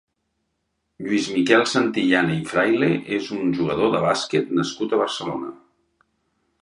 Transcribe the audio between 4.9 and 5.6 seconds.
a Barcelona.